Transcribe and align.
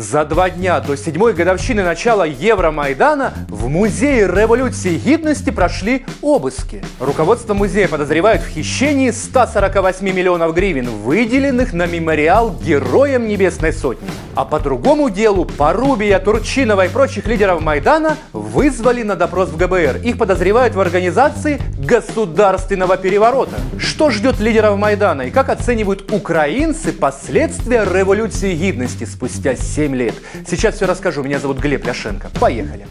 За 0.00 0.24
два 0.24 0.48
дня 0.48 0.80
до 0.80 0.96
седьмой 0.96 1.34
годовщины 1.34 1.82
начала 1.82 2.24
Евромайдана 2.24 3.34
в 3.50 3.68
Музее 3.68 4.26
революции 4.26 4.96
гидности 4.96 5.50
прошли 5.50 6.06
обыски. 6.22 6.82
Руководство 6.98 7.52
музея 7.52 7.86
подозревает 7.86 8.40
в 8.40 8.48
хищении 8.48 9.10
148 9.10 10.06
миллионов 10.06 10.54
гривен, 10.54 10.88
выделенных 10.88 11.74
на 11.74 11.84
мемориал 11.84 12.56
Героям 12.64 13.28
Небесной 13.28 13.74
Сотни. 13.74 14.08
А 14.34 14.46
по 14.46 14.58
другому 14.58 15.10
делу 15.10 15.44
Порубия, 15.44 16.18
Турчинова 16.18 16.86
и 16.86 16.88
прочих 16.88 17.26
лидеров 17.26 17.60
Майдана 17.60 18.16
вызвали 18.32 19.02
на 19.02 19.16
допрос 19.16 19.50
в 19.50 19.58
ГБР. 19.58 19.98
Их 20.02 20.16
подозревают 20.16 20.74
в 20.74 20.80
организации 20.80 21.60
государственного 21.90 22.96
переворота. 22.96 23.56
Что 23.76 24.10
ждет 24.10 24.38
лидеров 24.38 24.78
Майдана 24.78 25.22
и 25.22 25.30
как 25.30 25.48
оценивают 25.48 26.12
украинцы 26.12 26.92
последствия 26.92 27.84
революции 27.84 28.54
гидности 28.54 29.04
спустя 29.04 29.56
7 29.56 29.80
7 29.80 29.96
лет. 29.96 30.14
Сейчас 30.46 30.76
все 30.76 30.86
расскажу. 30.86 31.22
Меня 31.22 31.38
зовут 31.38 31.58
Глеб 31.58 31.86
Ляшенко. 31.86 32.28
Поехали. 32.38 32.86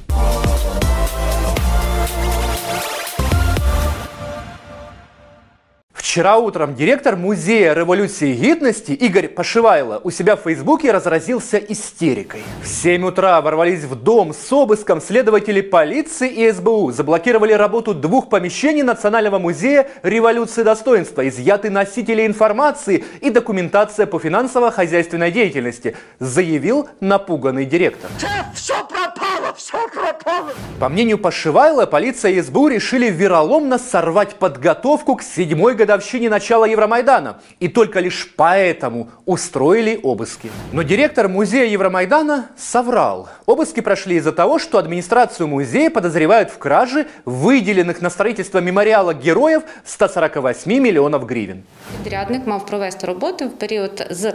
Вчера 6.10 6.40
утром 6.40 6.74
директор 6.74 7.16
Музея 7.16 7.74
революции 7.76 8.34
гидности 8.34 8.94
Игорь 8.94 9.28
Пошивайло 9.28 10.02
у 10.04 10.10
себя 10.10 10.36
в 10.36 10.42
Фейсбуке 10.42 10.92
разразился 10.92 11.58
истерикой. 11.60 12.42
В 12.64 12.68
7 12.68 13.06
утра 13.06 13.40
ворвались 13.42 13.84
в 13.84 13.94
дом 13.94 14.34
с 14.34 14.52
обыском 14.52 15.02
следователи 15.02 15.62
полиции 15.62 16.28
и 16.28 16.52
СБУ, 16.52 16.92
заблокировали 16.94 17.54
работу 17.54 17.94
двух 17.94 18.28
помещений 18.28 18.82
Национального 18.82 19.38
музея 19.38 19.88
революции 20.02 20.64
достоинства, 20.64 21.28
изъяты 21.28 21.70
носители 21.70 22.26
информации 22.26 23.06
и 23.22 23.30
документация 23.30 24.08
по 24.08 24.18
финансово-хозяйственной 24.18 25.30
деятельности, 25.30 25.96
заявил 26.18 26.90
напуганный 27.02 27.66
директор. 27.66 28.10
Все 28.56 28.74
пропало, 28.90 29.29
все 29.57 29.79
пропало. 29.89 30.53
По 30.81 30.89
мнению 30.89 31.19
Пошивайла, 31.19 31.87
полиция 31.87 32.33
и 32.33 32.43
СБУ 32.43 32.69
решили 32.69 33.11
вероломно 33.11 33.79
сорвать 33.79 34.35
подготовку 34.35 35.17
к 35.17 35.23
седьмой 35.23 35.75
годовщине 35.75 36.05
годовщине 36.05 36.29
начала 36.29 36.67
Евромайдана, 36.67 37.41
и 37.61 37.69
только 37.69 38.01
лишь 38.01 38.33
поэтому 38.37 39.09
устроили 39.27 40.01
обыски. 40.03 40.51
Но 40.73 40.83
директор 40.83 41.29
музея 41.29 41.67
Евромайдана 41.67 42.51
соврал. 42.57 43.29
Обыски 43.47 43.81
прошли 43.81 44.17
из-за 44.17 44.33
того, 44.33 44.59
что 44.59 44.79
администрацию 44.79 45.49
музея 45.49 45.91
подозревают 45.91 46.51
в 46.51 46.59
краже 46.59 47.07
выделенных 47.25 48.03
на 48.03 48.11
строительство 48.11 48.61
мемориала 48.61 49.15
героев 49.15 49.63
148 49.85 50.83
миллионов 50.83 51.27
гривен. 51.27 51.63
Підрядник 52.05 52.47
мав 52.47 52.67
провести 52.67 53.07
роботи 53.07 53.47
в 53.47 53.51
період 53.51 54.07
з, 54.11 54.35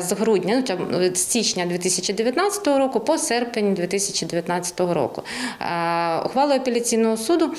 з 0.00 0.12
грудня, 0.12 0.62
з 1.14 1.18
січня 1.18 1.66
2019 1.66 2.66
року 2.66 3.00
по 3.00 3.18
серпень 3.18 3.74
2019 4.18 4.80
року. 4.80 5.22
Ухвалою 6.24 6.60
апеляційного 6.60 7.16
суду 7.16 7.54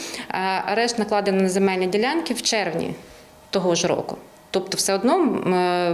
арешт 0.65 0.99
накладено 0.99 1.41
на 1.41 1.49
земельні 1.49 1.87
ділянки 1.87 2.33
в 2.33 2.41
червні 2.41 2.95
того 3.49 3.75
ж 3.75 3.87
року. 3.87 4.17
Тобто, 4.51 4.77
все 4.77 4.93
одно 4.93 5.25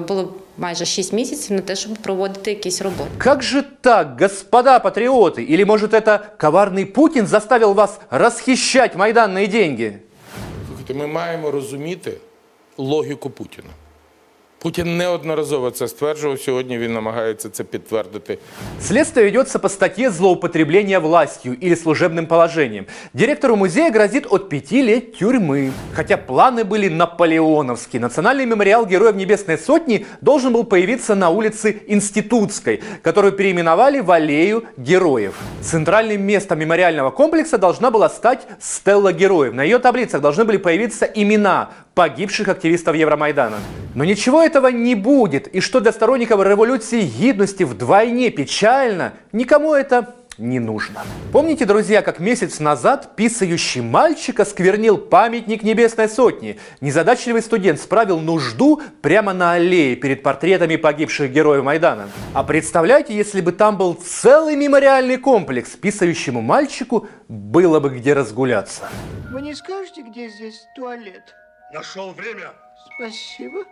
було 0.08 0.34
майже 0.58 0.86
6 0.86 1.14
місяців 1.14 1.56
на 1.56 1.62
те, 1.62 1.76
щоб 1.76 1.94
проводити 1.94 2.52
якісь 2.52 2.82
роботи. 2.82 3.10
Как 3.18 3.44
же 3.44 3.64
так, 3.82 4.22
господа 4.22 4.80
патриоты? 4.80 5.54
Или, 5.54 5.64
может, 5.66 5.94
это 5.94 6.20
коварный 6.38 6.86
Путин 6.86 7.28
заставил 7.28 7.74
вас 7.74 8.00
расхищать 8.10 8.96
майданные 8.96 9.48
деньги? 9.48 10.00
Слухайте, 10.68 10.94
ми 10.94 11.08
маємо 11.08 11.52
розуміти 11.52 12.14
логіку 12.78 13.30
Путіна. 13.30 13.70
Путин 14.66 14.98
неодноразово 14.98 15.72
це 15.72 15.88
стверджував. 15.88 16.40
Сьогодні 16.40 16.78
він 16.78 16.94
намагається 16.94 17.50
це 17.50 17.64
підтвердити. 17.64 18.38
Следствие 18.82 19.26
ведется 19.26 19.60
по 19.60 19.70
статье 19.70 20.10
«Злоупотребление 20.12 21.00
властью» 21.00 21.58
или 21.64 21.76
служебным 21.76 22.28
положением. 22.28 22.86
Директору 23.14 23.56
музея 23.56 23.92
грозит 23.92 24.28
от 24.30 24.50
пяти 24.50 24.84
лет 24.84 25.18
тюрьмы. 25.20 25.72
Хотя 25.96 26.18
планы 26.18 26.64
были 26.64 26.90
наполеоновские. 26.90 28.02
Национальный 28.02 28.46
мемориал 28.46 28.86
Героев 28.86 29.16
Небесной 29.16 29.58
Сотни 29.58 30.06
должен 30.22 30.54
был 30.54 30.64
появиться 30.64 31.16
на 31.16 31.30
улице 31.30 31.82
Институтской, 31.88 32.82
которую 33.02 33.34
переименовали 33.34 34.00
в 34.00 34.12
Аллею 34.12 34.64
Героев. 34.78 35.34
Центральным 35.62 36.22
местом 36.22 36.60
мемориального 36.60 37.10
комплекса 37.10 37.58
должна 37.58 37.90
была 37.90 38.10
стать 38.10 38.42
Стелла 38.60 39.12
Героев. 39.12 39.54
На 39.56 39.64
ее 39.64 39.80
таблицах 39.80 40.22
должны 40.22 40.46
были 40.46 40.58
появиться 40.58 41.06
имена 41.06 41.72
погибших 41.97 42.49
активистов 42.49 42.95
Евромайдана. 42.95 43.57
Но 43.95 44.05
ничего 44.05 44.43
этого 44.43 44.67
не 44.69 44.95
будет, 44.95 45.49
и 45.49 45.61
что 45.61 45.81
для 45.81 45.93
сторонников 45.93 46.45
революции 46.45 47.01
гидности 47.01 47.63
вдвойне 47.63 48.29
печально, 48.29 49.15
никому 49.33 49.73
это 49.73 50.15
не 50.37 50.59
нужно. 50.59 51.01
Помните, 51.33 51.65
друзья, 51.65 52.03
как 52.03 52.21
месяц 52.21 52.61
назад 52.61 53.17
писающий 53.17 53.81
мальчик 53.81 54.39
осквернил 54.41 54.99
памятник 54.99 55.63
Небесной 55.63 56.11
Сотни? 56.11 56.59
Незадачливый 56.83 57.41
студент 57.41 57.81
справил 57.81 58.21
нужду 58.21 58.83
прямо 59.01 59.33
на 59.33 59.53
аллее 59.53 59.97
перед 59.97 60.23
портретами 60.23 60.77
погибших 60.77 61.33
героев 61.33 61.65
Майдана. 61.65 62.11
А 62.35 62.45
представляете, 62.45 63.17
если 63.17 63.41
бы 63.41 63.53
там 63.53 63.79
был 63.79 63.95
целый 63.95 64.55
мемориальный 64.55 65.17
комплекс, 65.17 65.71
писающему 65.71 66.43
мальчику 66.43 67.09
было 67.29 67.81
бы 67.81 67.89
где 67.89 68.13
разгуляться. 68.13 68.83
Вы 69.33 69.41
не 69.41 69.55
скажете, 69.55 70.03
где 70.03 70.29
здесь 70.29 70.67
туалет? 70.77 71.35
Нашел 71.73 72.13
время. 72.13 72.53
Спасибо. 72.95 73.65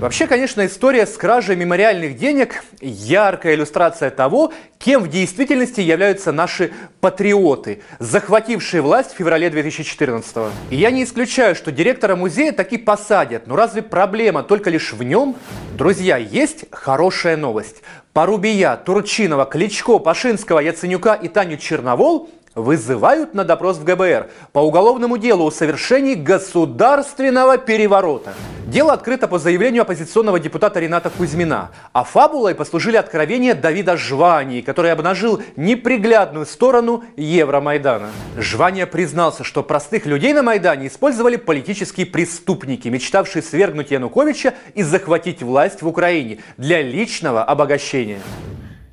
Вообще, 0.00 0.26
конечно, 0.26 0.64
история 0.64 1.06
с 1.06 1.16
кражей 1.16 1.56
мемориальных 1.56 2.16
денег– 2.16 2.64
яркая 2.80 3.54
иллюстрация 3.54 4.10
того, 4.10 4.52
кем 4.78 5.02
в 5.02 5.08
действительности 5.08 5.80
являются 5.80 6.32
наши 6.32 6.72
патриоты, 7.00 7.82
захватившие 7.98 8.80
власть 8.80 9.12
в 9.12 9.16
феврале 9.16 9.50
2014 9.50 10.36
-го. 10.36 10.50
И 10.70 10.76
я 10.76 10.90
не 10.90 11.04
исключаю, 11.04 11.54
что 11.54 11.72
директора 11.72 12.16
музея 12.16 12.52
таки 12.52 12.78
посадят, 12.78 13.46
но 13.46 13.56
разве 13.56 13.82
проблема 13.82 14.42
только 14.42 14.70
лишь 14.70 14.92
в 14.92 15.02
нем? 15.02 15.36
Друзья, 15.76 16.16
есть 16.16 16.66
хорошая 16.70 17.36
новость. 17.36 17.82
Порубия, 18.12 18.76
Турчинова, 18.76 19.44
Кличко, 19.44 19.98
Пашинского, 19.98 20.60
Яценюка 20.60 21.14
и 21.14 21.28
Таню 21.28 21.58
Черновол 21.58 22.30
вызывают 22.56 23.34
на 23.34 23.44
допрос 23.44 23.76
в 23.76 23.84
ГБР 23.84 24.30
по 24.52 24.60
уголовному 24.60 25.18
делу 25.18 25.46
о 25.46 25.50
совершении 25.52 26.14
государственного 26.14 27.58
переворота. 27.58 28.32
Дело 28.66 28.94
открыто 28.94 29.28
по 29.28 29.38
заявлению 29.38 29.82
оппозиционного 29.82 30.40
депутата 30.40 30.80
Рената 30.80 31.10
Кузьмина, 31.10 31.70
а 31.92 32.02
фабулой 32.02 32.56
послужили 32.56 32.96
откровения 32.96 33.54
Давида 33.54 33.96
Жвании, 33.96 34.62
который 34.62 34.90
обнажил 34.90 35.40
неприглядную 35.54 36.46
сторону 36.46 37.04
Евромайдана. 37.16 38.08
Жвания 38.36 38.86
признался, 38.86 39.44
что 39.44 39.62
простых 39.62 40.06
людей 40.06 40.32
на 40.32 40.42
Майдане 40.42 40.88
использовали 40.88 41.36
политические 41.36 42.06
преступники, 42.06 42.88
мечтавшие 42.88 43.42
свергнуть 43.42 43.92
Януковича 43.92 44.54
и 44.74 44.82
захватить 44.82 45.42
власть 45.42 45.82
в 45.82 45.86
Украине 45.86 46.38
для 46.56 46.82
личного 46.82 47.44
обогащения. 47.44 48.20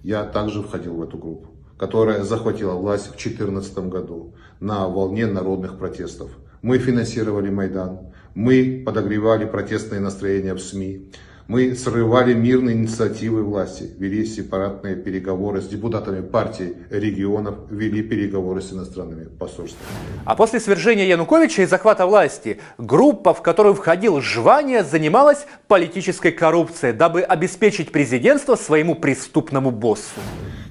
Я 0.03 0.25
также 0.25 0.61
входил 0.61 0.95
в 0.95 1.01
эту 1.01 1.17
группу 1.17 1.52
которая 1.77 2.23
захватила 2.23 2.73
власть 2.73 3.07
в 3.07 3.11
2014 3.11 3.77
году 3.89 4.35
на 4.59 4.87
волне 4.87 5.25
народных 5.25 5.77
протестов. 5.77 6.31
Мы 6.61 6.77
финансировали 6.77 7.49
Майдан, 7.49 8.13
мы 8.35 8.83
подогревали 8.85 9.45
протестные 9.45 9.99
настроения 9.99 10.53
в 10.53 10.59
СМИ, 10.59 11.11
мы 11.47 11.75
срывали 11.75 12.33
мирные 12.33 12.75
инициативы 12.75 13.43
власти, 13.43 13.89
вели 13.97 14.25
сепаратные 14.25 14.95
переговоры 14.95 15.61
с 15.61 15.67
депутатами 15.67 16.21
партии 16.21 16.75
регионов, 16.89 17.55
вели 17.69 18.01
переговоры 18.01 18.61
с 18.61 18.71
иностранными 18.71 19.25
посольствами. 19.25 19.83
А 20.25 20.35
после 20.35 20.59
свержения 20.59 21.05
Януковича 21.05 21.63
и 21.63 21.65
захвата 21.65 22.05
власти, 22.05 22.59
группа, 22.77 23.33
в 23.33 23.41
которую 23.41 23.75
входил 23.75 24.21
Жвания, 24.21 24.83
занималась 24.83 25.45
политической 25.67 26.31
коррупцией, 26.31 26.93
дабы 26.93 27.21
обеспечить 27.21 27.91
президентство 27.91 28.55
своему 28.55 28.95
преступному 28.95 29.71
боссу. 29.71 30.21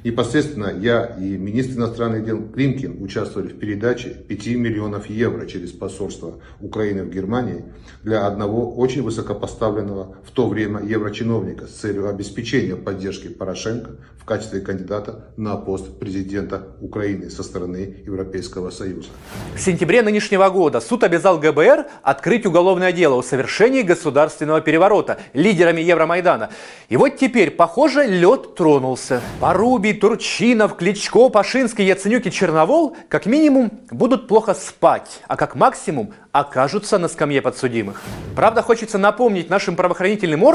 Непосредственно 0.04 0.72
я 0.76 1.04
и 1.04 1.36
министр 1.36 1.78
иностранных 1.78 2.24
дел 2.24 2.42
Климкин 2.42 3.00
участвовали 3.02 3.52
в 3.52 3.58
передаче 3.58 4.08
5 4.08 4.46
миллионов 4.56 5.08
евро 5.08 5.46
через 5.46 5.70
посольство 5.70 6.40
Украины 6.60 7.04
в 7.04 7.10
Германии 7.10 7.64
для 8.02 8.26
одного 8.26 8.74
очень 8.74 9.02
высокопоставленного 9.02 10.16
в 10.24 10.30
то 10.32 10.48
время 10.48 10.61
еврочиновника 10.62 11.66
с 11.66 11.72
целью 11.72 12.08
обеспечения 12.08 12.76
поддержки 12.76 13.28
Порошенко 13.28 13.90
в 14.22 14.24
качестве 14.24 14.60
кандидата 14.60 15.32
на 15.36 15.56
пост 15.56 15.98
президента 15.98 16.68
Украины 16.80 17.28
со 17.28 17.42
стороны 17.42 17.96
Европейского 18.06 18.70
Союза. 18.70 19.08
В 19.56 19.60
сентябре 19.60 20.02
нынешнего 20.02 20.48
года 20.48 20.80
суд 20.80 21.02
обязал 21.02 21.38
ГБР 21.40 21.86
открыть 22.04 22.46
уголовное 22.46 22.92
дело 22.92 23.16
о 23.16 23.22
совершении 23.22 23.82
государственного 23.82 24.60
переворота 24.60 25.18
лидерами 25.32 25.80
Евромайдана. 25.80 26.50
И 26.88 26.96
вот 26.96 27.16
теперь, 27.16 27.50
похоже, 27.50 28.06
лед 28.06 28.54
тронулся. 28.54 29.20
Порубий, 29.40 29.94
Турчинов, 29.94 30.76
Кличко, 30.76 31.28
Пашинский, 31.28 31.84
Яценюк 31.84 32.24
и 32.26 32.30
Черновол 32.30 32.96
как 33.08 33.26
минимум 33.26 33.72
будут 33.90 34.28
плохо 34.28 34.54
спать, 34.54 35.20
а 35.26 35.36
как 35.36 35.56
максимум 35.56 36.12
окажутся 36.30 36.98
на 36.98 37.08
скамье 37.08 37.42
подсудимых. 37.42 38.00
Правда, 38.36 38.62
хочется 38.62 38.98
напомнить 38.98 39.50
нашим 39.50 39.74
правоохранительным 39.74 40.44
органам 40.44 40.51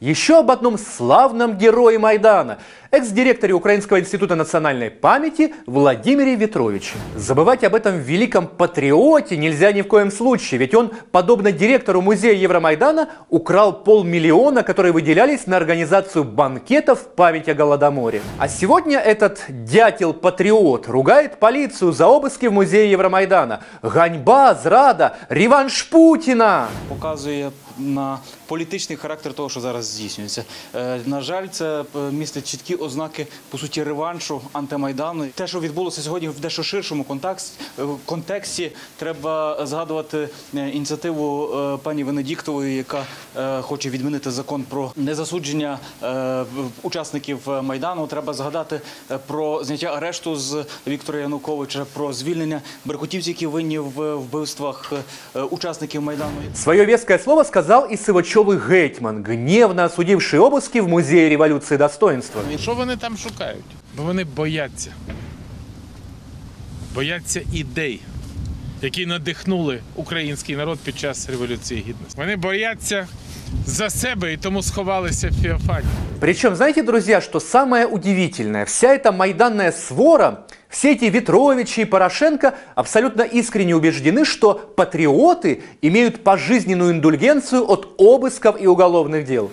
еще 0.00 0.38
об 0.38 0.50
одном 0.50 0.78
славном 0.78 1.58
герое 1.58 1.98
Майдана, 1.98 2.58
экс-директоре 2.90 3.52
Украинского 3.52 4.00
института 4.00 4.34
национальной 4.34 4.90
памяти 4.90 5.54
Владимире 5.66 6.36
Ветровиче. 6.36 6.94
Забывать 7.16 7.64
об 7.64 7.74
этом 7.74 7.98
великом 7.98 8.46
патриоте 8.46 9.36
нельзя 9.36 9.72
ни 9.72 9.82
в 9.82 9.88
коем 9.88 10.10
случае, 10.10 10.58
ведь 10.58 10.74
он, 10.74 10.92
подобно 11.10 11.52
директору 11.52 12.00
музея 12.00 12.34
Евромайдана, 12.34 13.08
украл 13.28 13.84
полмиллиона, 13.84 14.62
которые 14.62 14.92
выделялись 14.92 15.46
на 15.46 15.56
организацию 15.56 16.24
банкетов 16.24 17.00
в 17.00 17.06
память 17.14 17.48
о 17.48 17.54
Голодоморе. 17.54 18.22
А 18.38 18.48
сегодня 18.48 18.98
этот 18.98 19.44
дятел-патриот 19.48 20.88
ругает 20.88 21.38
полицию 21.38 21.92
за 21.92 22.06
обыски 22.06 22.46
в 22.46 22.52
музее 22.52 22.90
Евромайдана. 22.90 23.60
Ганьба, 23.82 24.54
зрада, 24.54 25.16
реванш 25.28 25.82
Путіна. 25.82 26.68
показує 26.88 27.50
на 27.78 28.18
політичний 28.46 28.96
характер 28.98 29.32
того, 29.32 29.48
що 29.48 29.60
зараз 29.60 29.84
здійснюється. 29.86 30.44
Е, 30.74 31.00
На 31.06 31.20
жаль, 31.20 31.46
це 31.48 31.80
е, 31.80 31.98
містить 32.12 32.48
чіткі 32.50 32.74
ознаки 32.74 33.26
по 33.50 33.58
суті 33.58 33.82
реваншу 33.82 34.40
антимайдану. 34.52 35.26
Те, 35.34 35.46
що 35.46 35.60
відбулося 35.60 36.02
сьогодні 36.02 36.28
в 36.28 36.40
дещо 36.40 36.62
ширшому 36.62 37.04
контексті, 37.04 37.58
контексті, 38.04 38.72
треба 38.96 39.66
згадувати 39.66 40.28
е, 40.54 40.68
ініціативу 40.70 41.48
е, 41.58 41.76
пані 41.82 42.04
Венедіктової, 42.04 42.76
яка 42.76 43.04
е, 43.36 43.60
хоче 43.62 43.90
відмінити 43.90 44.30
закон 44.30 44.62
про 44.62 44.92
незасудження 44.96 45.78
е, 46.02 46.44
учасників 46.82 47.40
майдану. 47.62 48.06
Треба 48.06 48.34
згадати 48.34 48.80
е, 49.10 49.18
про 49.26 49.64
зняття 49.64 49.86
арешту 49.86 50.36
з 50.36 50.64
Віктора 50.86 51.18
Януковича, 51.18 51.86
про 51.92 52.12
звільнення 52.12 52.60
беркутівців, 52.84 53.28
які 53.34 53.46
винні 53.46 53.78
в 53.78 54.14
вбивствах 54.14 54.92
е, 55.36 55.40
учасників 55.42 56.02
майдану. 56.02 56.30
Свое 56.54 56.86
веское 56.86 57.18
слово 57.18 57.44
сказал 57.63 57.85
и 57.91 57.97
Сивачевый 57.97 58.59
Гетьман, 58.69 59.23
гневно 59.23 59.85
осудивший 59.85 60.39
обыски 60.39 60.79
в 60.79 60.87
Музее 60.87 61.29
революции 61.29 61.77
достоинства. 61.77 62.41
Що 62.61 62.73
вони 62.73 62.95
там 62.97 63.17
шукають? 63.17 63.63
Бо 63.97 64.03
вони 64.03 64.23
бояться. 64.23 64.93
Бояться 66.95 67.41
ідей, 67.53 68.01
які 68.81 69.05
надихнули 69.05 69.79
український 69.95 70.55
народ 70.55 70.79
під 70.79 70.99
час 70.99 71.29
Революції 71.29 71.79
Гідності. 71.79 72.17
Вони 72.17 72.35
бояться 72.35 73.07
за 73.65 73.89
себе 73.89 74.33
і 74.33 74.37
тому 74.37 74.63
сховалися 74.63 75.29
в 75.29 75.41
Феофані. 75.43 75.85
Причем, 76.19 76.55
знаете, 76.55 76.83
друзья, 76.83 77.21
что 77.21 77.39
самое 77.39 77.85
удивительное? 77.85 78.65
Вся 78.65 78.93
эта 78.93 79.11
майданная 79.11 79.71
свора, 79.71 80.37
все 80.73 80.91
эти 80.91 81.05
Ветровичи 81.05 81.81
и 81.81 81.85
Порошенко 81.85 82.53
абсолютно 82.75 83.23
искренне 83.23 83.75
убеждены, 83.75 84.23
что 84.23 84.53
патриоты 84.53 85.63
имеют 85.81 86.23
пожизненную 86.23 86.91
индульгенцию 86.91 87.69
от 87.69 87.95
обысков 87.97 88.61
и 88.61 88.67
уголовных 88.67 89.25
дел. 89.25 89.49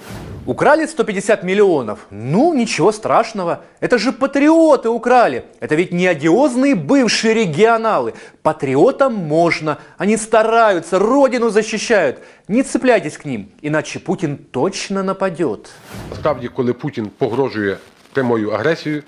Украли 0.46 0.86
150 0.86 1.42
миллионов. 1.42 2.06
Ну, 2.10 2.54
ничего 2.54 2.92
страшного. 2.92 3.64
Это 3.80 3.98
же 3.98 4.12
патриоты 4.12 4.88
украли. 4.88 5.44
Это 5.58 5.74
ведь 5.74 5.92
не 5.92 6.06
одиозные 6.06 6.76
бывшие 6.76 7.34
регионалы. 7.34 8.14
Патриотам 8.42 9.14
можно. 9.14 9.78
Они 9.98 10.16
стараются, 10.16 11.00
родину 11.00 11.50
защищают. 11.50 12.20
Не 12.46 12.62
цепляйтесь 12.62 13.18
к 13.18 13.24
ним, 13.24 13.48
иначе 13.60 13.98
Путин 13.98 14.36
точно 14.36 15.02
нападет. 15.02 15.72
Насправді, 16.10 16.48
коли 16.48 16.72
Путін 16.72 17.10
погрожує 17.18 17.76
прямою 18.12 18.50
агресією, 18.50 19.02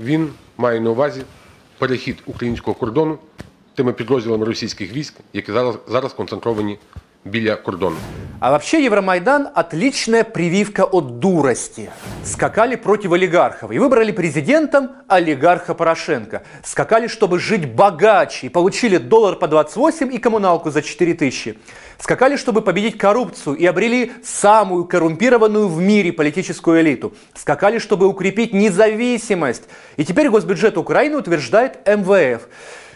він 0.00 0.30
має 0.56 0.80
на 0.80 0.90
увазі 0.90 1.22
перехід 1.82 2.22
українського 2.26 2.74
кордону 2.74 3.18
тими 3.74 3.92
підрозділами 3.92 4.44
російських 4.44 4.92
військ, 4.92 5.14
які 5.32 5.52
зараз, 5.52 5.78
зараз 5.88 6.12
концентровані 6.12 6.78
біля 7.25 7.55
кордону. 7.55 7.97
А 8.39 8.51
вообще 8.51 8.83
Евромайдан– 8.83 9.47
отличная 9.55 10.25
прививка 10.25 10.83
от 10.83 11.19
дурости. 11.19 11.89
Скакали 12.25 12.75
против 12.75 13.13
олигархов 13.13 13.71
и 13.71 13.79
выбрали 13.79 14.11
президентом 14.11 14.89
олигарха 15.07 15.73
Порошенко. 15.73 16.43
Скакали, 16.61 17.07
чтобы 17.07 17.39
жить 17.39 17.73
богаче 17.73 18.47
и 18.47 18.49
получили 18.49 18.97
доллар 18.97 19.37
по 19.37 19.47
28 19.47 20.13
и 20.13 20.17
коммуналку 20.17 20.71
за 20.71 20.81
4 20.81 21.13
тысячи. 21.13 21.57
Скакали, 21.97 22.35
чтобы 22.35 22.61
победить 22.61 22.97
коррупцию 22.97 23.55
и 23.55 23.65
обрели 23.65 24.11
самую 24.25 24.83
коррумпированную 24.83 25.69
в 25.69 25.79
мире 25.79 26.11
политическую 26.11 26.81
элиту. 26.81 27.13
Скакали, 27.35 27.79
чтобы 27.79 28.07
укрепить 28.07 28.53
независимость. 28.53 29.63
И 29.95 30.03
теперь 30.03 30.29
госбюджет 30.29 30.77
Украины 30.77 31.15
утверждает 31.15 31.87
МВФ. 31.87 32.41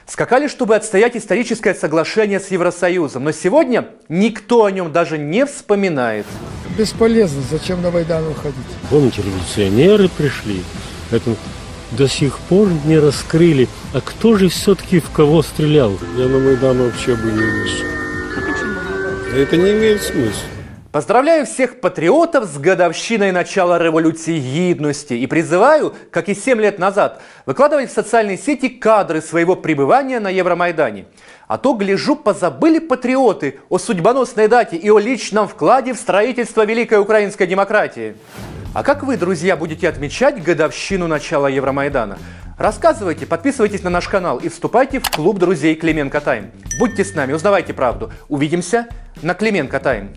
Скакали, 0.07 0.48
чтобы 0.48 0.75
отстоять 0.75 1.18
историческое 1.18 1.75
соглашение 1.75 2.39
с 2.39 2.50
Евросоюзом. 2.50 3.25
Но 3.25 3.33
сегодня 3.33 3.89
никто 4.07 4.63
о 4.63 4.71
нем 4.71 4.94
даже 4.94 5.18
не 5.18 5.45
вспоминает. 5.45 6.25
Бесполезно, 6.77 7.42
зачем 7.50 7.81
на 7.81 7.92
Майдан 7.92 8.25
уходить? 8.27 8.56
Помните, 8.89 9.21
революционеры 9.21 10.07
пришли, 10.09 10.63
это 11.12 11.36
до 11.92 12.07
сих 12.07 12.39
пор 12.39 12.69
не 12.86 12.98
раскрыли. 13.00 13.68
А 13.94 14.00
кто 14.00 14.38
же 14.38 14.48
все-таки 14.48 15.00
в 15.00 15.09
кого 15.12 15.42
стрелял? 15.42 15.98
Я 16.18 16.27
на 16.27 16.39
Майдан 16.39 16.77
вообще 16.77 17.15
бы 17.15 17.31
не 17.31 17.42
вышел. 17.42 17.86
Это 19.36 19.57
не 19.57 19.71
имеет 19.71 20.01
смысла. 20.01 20.56
Поздравляю 20.98 21.46
всех 21.46 21.80
патриотов 21.80 22.46
с 22.46 22.58
годовщиной 22.58 23.32
начала 23.32 23.78
революции 23.78 24.40
гидности 24.40 25.14
и 25.14 25.28
призываю, 25.28 25.94
как 26.10 26.28
и 26.28 26.34
7 26.34 26.60
лет 26.60 26.80
назад, 26.80 27.22
выкладывать 27.46 27.92
в 27.92 27.94
социальные 27.94 28.40
сети 28.40 28.68
кадры 28.68 29.22
своего 29.22 29.56
пребывания 29.56 30.20
на 30.20 30.30
Евромайдане. 30.30 31.06
А 31.48 31.60
то, 31.60 31.76
гляжу, 31.76 32.16
позабыли 32.16 32.80
патриоты 32.80 33.60
о 33.70 33.78
судьбоносной 33.78 34.48
дате 34.48 34.76
и 34.76 34.90
о 34.90 34.98
личном 34.98 35.48
вкладе 35.48 35.94
в 35.94 35.98
строительство 35.98 36.66
великой 36.66 37.00
украинской 37.00 37.46
демократии. 37.46 38.16
А 38.74 38.82
как 38.82 39.04
вы, 39.04 39.18
друзья, 39.18 39.56
будете 39.56 39.88
отмечать 39.88 40.42
годовщину 40.42 41.06
начала 41.06 41.46
Евромайдана? 41.46 42.18
Рассказывайте, 42.58 43.28
подписывайтесь 43.28 43.84
на 43.84 43.92
наш 43.92 44.08
канал 44.08 44.40
и 44.40 44.50
вступайте 44.50 45.00
в 45.00 45.12
клуб 45.12 45.38
друзей 45.38 45.76
Клименко 45.76 46.22
Тайм. 46.22 46.50
Будьте 46.80 47.06
с 47.06 47.14
нами, 47.14 47.34
узнавайте 47.34 47.76
правду. 47.76 48.12
Увидимся 48.30 48.88
на 49.22 49.36
Клименко 49.36 49.80
Тайм. 49.80 50.16